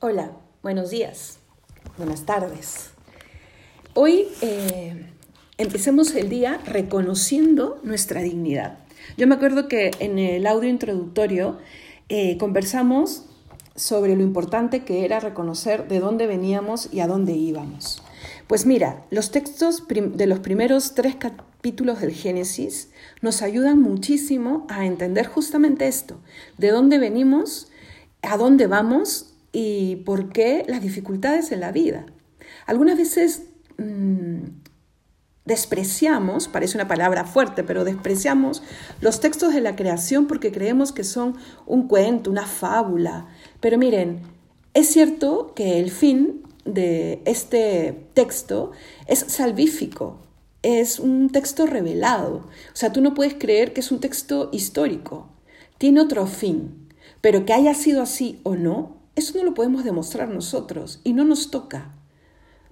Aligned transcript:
Hola, 0.00 0.32
buenos 0.62 0.90
días, 0.90 1.38
buenas 1.96 2.26
tardes. 2.26 2.90
Hoy 3.94 4.28
eh, 4.42 5.06
empecemos 5.56 6.14
el 6.14 6.28
día 6.28 6.60
reconociendo 6.66 7.80
nuestra 7.82 8.20
dignidad. 8.20 8.76
Yo 9.16 9.26
me 9.26 9.36
acuerdo 9.36 9.68
que 9.68 9.92
en 10.00 10.18
el 10.18 10.46
audio 10.46 10.68
introductorio 10.68 11.56
eh, 12.10 12.36
conversamos 12.36 13.24
sobre 13.74 14.16
lo 14.16 14.22
importante 14.22 14.84
que 14.84 15.06
era 15.06 15.18
reconocer 15.18 15.88
de 15.88 15.98
dónde 15.98 16.26
veníamos 16.26 16.92
y 16.92 17.00
a 17.00 17.06
dónde 17.06 17.32
íbamos. 17.32 18.02
Pues 18.48 18.66
mira, 18.66 19.02
los 19.10 19.30
textos 19.30 19.84
de 19.88 20.26
los 20.26 20.40
primeros 20.40 20.94
tres 20.94 21.16
capítulos 21.16 22.02
del 22.02 22.12
Génesis 22.12 22.90
nos 23.22 23.40
ayudan 23.40 23.80
muchísimo 23.80 24.66
a 24.68 24.84
entender 24.84 25.26
justamente 25.26 25.88
esto, 25.88 26.20
de 26.58 26.68
dónde 26.68 26.98
venimos, 26.98 27.68
a 28.20 28.36
dónde 28.36 28.66
vamos 28.66 29.32
y 29.58 29.96
por 30.04 30.28
qué 30.28 30.66
las 30.68 30.82
dificultades 30.82 31.50
en 31.50 31.60
la 31.60 31.72
vida. 31.72 32.04
Algunas 32.66 32.98
veces 32.98 33.44
mm, 33.78 34.48
despreciamos, 35.46 36.46
parece 36.46 36.76
una 36.76 36.88
palabra 36.88 37.24
fuerte, 37.24 37.64
pero 37.64 37.82
despreciamos 37.82 38.62
los 39.00 39.18
textos 39.20 39.54
de 39.54 39.62
la 39.62 39.74
creación 39.74 40.26
porque 40.26 40.52
creemos 40.52 40.92
que 40.92 41.04
son 41.04 41.38
un 41.64 41.88
cuento, 41.88 42.30
una 42.30 42.44
fábula. 42.44 43.28
Pero 43.60 43.78
miren, 43.78 44.20
es 44.74 44.88
cierto 44.88 45.54
que 45.54 45.80
el 45.80 45.90
fin 45.90 46.42
de 46.66 47.22
este 47.24 48.08
texto 48.12 48.72
es 49.06 49.20
salvífico, 49.20 50.20
es 50.60 50.98
un 50.98 51.30
texto 51.30 51.64
revelado. 51.64 52.46
O 52.74 52.74
sea, 52.74 52.92
tú 52.92 53.00
no 53.00 53.14
puedes 53.14 53.32
creer 53.32 53.72
que 53.72 53.80
es 53.80 53.90
un 53.90 54.00
texto 54.00 54.50
histórico, 54.52 55.30
tiene 55.78 56.02
otro 56.02 56.26
fin, 56.26 56.90
pero 57.22 57.46
que 57.46 57.54
haya 57.54 57.72
sido 57.72 58.02
así 58.02 58.38
o 58.42 58.54
no, 58.54 59.05
eso 59.16 59.36
no 59.38 59.44
lo 59.44 59.54
podemos 59.54 59.82
demostrar 59.82 60.28
nosotros 60.28 61.00
y 61.02 61.14
no 61.14 61.24
nos 61.24 61.50
toca. 61.50 61.94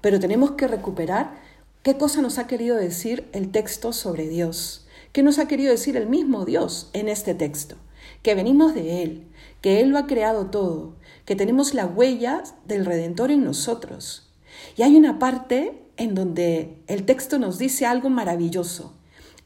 Pero 0.02 0.20
tenemos 0.20 0.52
que 0.52 0.68
recuperar 0.68 1.40
qué 1.82 1.96
cosa 1.96 2.20
nos 2.20 2.38
ha 2.38 2.46
querido 2.46 2.76
decir 2.76 3.28
el 3.32 3.50
texto 3.50 3.94
sobre 3.94 4.28
Dios, 4.28 4.86
qué 5.12 5.22
nos 5.22 5.38
ha 5.38 5.48
querido 5.48 5.70
decir 5.70 5.96
el 5.96 6.06
mismo 6.06 6.44
Dios 6.44 6.90
en 6.92 7.08
este 7.08 7.34
texto, 7.34 7.76
que 8.22 8.34
venimos 8.34 8.74
de 8.74 9.02
Él, 9.02 9.26
que 9.62 9.80
Él 9.80 9.88
lo 9.88 9.98
ha 9.98 10.06
creado 10.06 10.50
todo, 10.50 10.96
que 11.24 11.34
tenemos 11.34 11.72
la 11.72 11.86
huella 11.86 12.42
del 12.66 12.84
Redentor 12.84 13.30
en 13.30 13.42
nosotros. 13.42 14.30
Y 14.76 14.82
hay 14.82 14.96
una 14.96 15.18
parte 15.18 15.80
en 15.96 16.14
donde 16.14 16.76
el 16.88 17.06
texto 17.06 17.38
nos 17.38 17.56
dice 17.56 17.86
algo 17.86 18.10
maravilloso. 18.10 18.92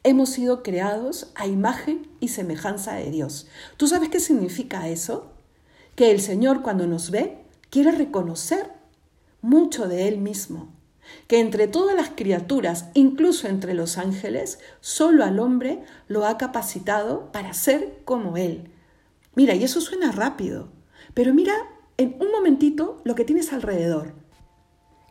Hemos 0.02 0.30
sido 0.30 0.64
creados 0.64 1.30
a 1.36 1.46
imagen 1.46 2.08
y 2.18 2.28
semejanza 2.28 2.94
de 2.94 3.10
Dios. 3.12 3.46
¿Tú 3.76 3.86
sabes 3.86 4.08
qué 4.08 4.18
significa 4.18 4.88
eso? 4.88 5.37
Que 5.98 6.12
el 6.12 6.20
Señor 6.20 6.62
cuando 6.62 6.86
nos 6.86 7.10
ve 7.10 7.38
quiere 7.70 7.90
reconocer 7.90 8.70
mucho 9.40 9.88
de 9.88 10.06
Él 10.06 10.18
mismo, 10.18 10.72
que 11.26 11.40
entre 11.40 11.66
todas 11.66 11.96
las 11.96 12.10
criaturas, 12.10 12.84
incluso 12.94 13.48
entre 13.48 13.74
los 13.74 13.98
ángeles, 13.98 14.60
solo 14.80 15.24
al 15.24 15.40
hombre 15.40 15.82
lo 16.06 16.24
ha 16.24 16.38
capacitado 16.38 17.32
para 17.32 17.52
ser 17.52 17.98
como 18.04 18.36
Él. 18.36 18.70
Mira, 19.34 19.56
y 19.56 19.64
eso 19.64 19.80
suena 19.80 20.12
rápido, 20.12 20.68
pero 21.14 21.34
mira 21.34 21.54
en 21.96 22.16
un 22.20 22.30
momentito 22.30 23.00
lo 23.02 23.16
que 23.16 23.24
tienes 23.24 23.52
alrededor 23.52 24.12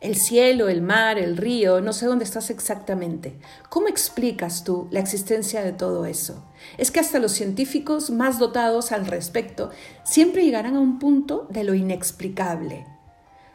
el 0.00 0.14
cielo, 0.14 0.68
el 0.68 0.80
mar, 0.80 1.18
el 1.18 1.36
río, 1.36 1.80
no 1.80 1.92
sé 1.92 2.06
dónde 2.06 2.24
estás 2.24 2.50
exactamente. 2.50 3.36
¿Cómo 3.68 3.88
explicas 3.88 4.62
tú 4.62 4.86
la 4.92 5.00
existencia 5.00 5.62
de 5.62 5.72
todo 5.72 6.06
eso? 6.06 6.44
Es 6.76 6.92
que 6.92 7.00
hasta 7.00 7.18
los 7.18 7.32
científicos 7.32 8.10
más 8.10 8.38
dotados 8.38 8.92
al 8.92 9.06
respecto 9.06 9.70
siempre 10.04 10.44
llegarán 10.44 10.76
a 10.76 10.80
un 10.80 11.00
punto 11.00 11.48
de 11.50 11.64
lo 11.64 11.74
inexplicable. 11.74 12.86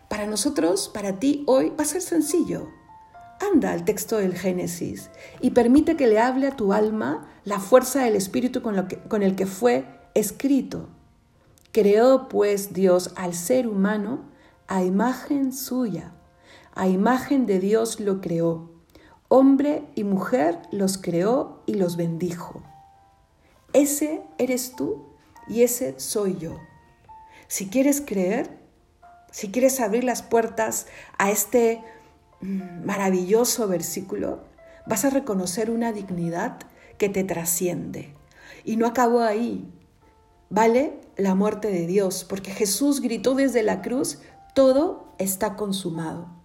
Para 0.10 0.28
nosotros, 0.28 0.90
para 0.94 1.18
ti, 1.18 1.44
hoy 1.48 1.70
va 1.70 1.84
a 1.84 1.88
ser 1.88 2.02
sencillo. 2.02 2.68
Anda 3.40 3.72
al 3.72 3.86
texto 3.86 4.18
del 4.18 4.36
Génesis 4.36 5.10
y 5.40 5.52
permite 5.52 5.96
que 5.96 6.08
le 6.08 6.20
hable 6.20 6.48
a 6.48 6.56
tu 6.58 6.74
alma 6.74 7.30
la 7.46 7.60
fuerza 7.60 8.04
del 8.04 8.16
Espíritu 8.16 8.62
con, 8.62 8.88
con 9.08 9.24
el 9.24 9.36
que 9.36 9.46
fue 9.46 9.86
escrito. 10.14 10.90
Creó 11.72 12.28
pues 12.28 12.74
Dios 12.74 13.12
al 13.16 13.34
ser 13.34 13.68
humano 13.68 14.26
a 14.68 14.84
imagen 14.84 15.54
suya 15.54 16.14
a 16.76 16.88
imagen 16.88 17.46
de 17.46 17.60
Dios 17.60 18.00
lo 18.00 18.20
creó. 18.22 18.72
Hombre 19.28 19.84
y 19.96 20.04
mujer 20.04 20.60
los 20.72 20.98
creó 20.98 21.62
y 21.66 21.76
los 21.76 21.98
bendijo. 21.98 22.64
Ese 23.74 24.22
eres 24.38 24.76
tú 24.76 25.06
y 25.48 25.64
ese 25.64 26.00
soy 26.00 26.38
yo. 26.38 26.58
Si 27.48 27.68
quieres 27.68 28.02
creer, 28.02 28.58
si 29.32 29.52
quieres 29.52 29.80
abrir 29.80 30.04
las 30.04 30.22
puertas 30.22 30.88
a 31.18 31.32
este 31.32 31.84
mm, 32.42 32.86
maravilloso 32.86 33.68
versículo, 33.68 34.42
vas 34.86 35.06
a 35.06 35.10
reconocer 35.10 35.70
una 35.70 35.92
dignidad 35.92 36.60
que 36.98 37.10
te 37.10 37.24
trasciende. 37.24 38.14
Y 38.64 38.78
no 38.78 38.88
acabó 38.88 39.22
ahí. 39.22 39.68
Vale 40.50 41.00
la 41.18 41.34
muerte 41.36 41.70
de 41.70 41.88
Dios, 41.88 42.26
porque 42.28 42.52
Jesús 42.52 43.02
gritó 43.02 43.34
desde 43.34 43.64
la 43.64 43.82
cruz, 43.82 44.20
todo 44.54 45.14
está 45.18 45.56
consumado 45.56 46.43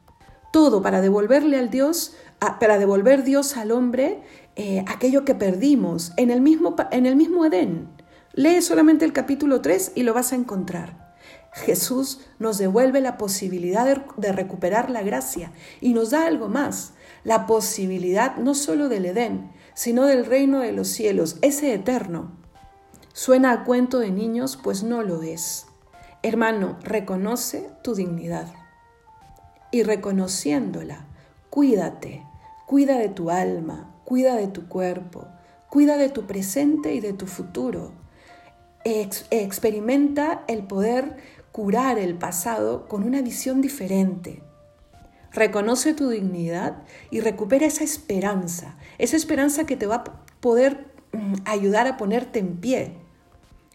todo 0.50 0.82
para 0.82 1.00
devolverle 1.00 1.59
al 1.59 1.70
Dios, 1.70 2.14
para 2.60 2.78
devolver 2.78 3.25
Dios 3.25 3.56
al 3.56 3.70
hombre 3.70 4.22
eh, 4.56 4.84
aquello 4.86 5.25
que 5.25 5.34
perdimos 5.34 6.12
en 6.16 6.31
el, 6.31 6.41
mismo, 6.41 6.76
en 6.91 7.06
el 7.06 7.16
mismo 7.16 7.44
Edén. 7.44 7.88
Lee 8.32 8.62
solamente 8.62 9.04
el 9.04 9.12
capítulo 9.12 9.60
3 9.60 9.92
y 9.94 10.03
lo 10.03 10.14
vas 10.14 10.32
a 10.32 10.37
encontrar. 10.37 11.14
Jesús 11.53 12.20
nos 12.38 12.58
devuelve 12.58 13.00
la 13.00 13.16
posibilidad 13.16 13.87
de, 13.87 14.03
de, 14.16 14.32
recuperar 14.32 14.91
la 14.91 15.03
gracia 15.03 15.53
y 15.81 15.92
nos 15.92 16.10
da 16.10 16.26
algo 16.26 16.48
más, 16.48 16.92
la 17.25 17.47
posibilidad 17.47 18.37
no 18.37 18.54
solo 18.54 18.88
del 18.88 19.06
Edén, 19.06 19.50
sino 19.75 20.04
del 20.04 20.25
reino 20.25 20.60
de 20.60 20.72
los 20.72 20.88
cielos, 20.88 21.37
ese 21.42 21.75
eterno. 21.75 22.32
Suena 23.12 23.53
a 23.53 23.64
cuento 23.64 23.98
de 23.98 24.10
niños, 24.10 24.58
pues 24.62 24.84
no 24.84 25.03
lo 25.03 25.22
es. 25.22 25.66
Hermano, 26.22 26.78
reconoce 26.82 27.70
tu 27.82 27.94
dignidad 27.94 28.47
y 29.70 29.82
reconociéndola, 29.82 31.06
cuídate, 31.50 32.24
cuida 32.66 32.98
de 32.98 33.08
tu 33.08 33.30
alma, 33.30 33.94
cuida 34.04 34.36
de 34.36 34.48
tu 34.48 34.68
cuerpo, 34.68 35.26
cuida 35.68 35.96
de 35.96 36.08
tu 36.08 36.26
presente 36.26 36.94
y 36.94 37.00
de 37.00 37.12
tu 37.12 37.26
futuro. 37.26 37.92
experimenta 38.84 40.44
el 40.48 40.62
poder 40.62 41.16
curar 41.52 41.98
el 41.98 42.14
pasado 42.14 42.88
con 42.88 43.04
una 43.04 43.20
visión 43.20 43.60
diferente. 43.60 44.42
Reconoce 45.32 45.92
tu 45.92 46.08
dignidad 46.08 46.82
y 47.10 47.20
recupera 47.20 47.66
esa 47.66 47.84
esperanza, 47.84 48.76
esa 48.96 49.16
esperanza 49.16 49.66
que 49.66 49.76
te 49.76 49.86
va 49.86 49.96
a 49.96 50.04
poder 50.40 50.86
mm, 51.12 51.34
ayudar 51.44 51.86
a 51.86 51.96
ponerte 51.96 52.38
en 52.38 52.56
pie. 52.56 52.94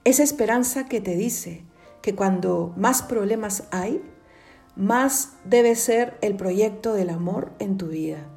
Esa 0.03 0.23
esperanza 0.23 0.85
que 0.85 0.99
te 0.99 1.15
dice 1.15 1.63
que 2.01 2.15
cuando 2.15 2.73
más 2.75 3.03
problemas 3.03 3.63
hay, 3.71 4.01
más 4.75 5.33
debe 5.45 5.75
ser 5.75 6.17
el 6.21 6.35
proyecto 6.35 6.93
del 6.93 7.09
amor 7.09 7.51
en 7.59 7.77
tu 7.77 7.87
vida. 7.87 8.27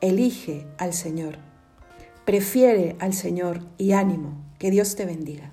Elige 0.00 0.66
al 0.78 0.94
Señor, 0.94 1.38
prefiere 2.24 2.96
al 3.00 3.12
Señor 3.12 3.60
y 3.76 3.92
ánimo, 3.92 4.44
que 4.58 4.70
Dios 4.70 4.96
te 4.96 5.06
bendiga. 5.06 5.52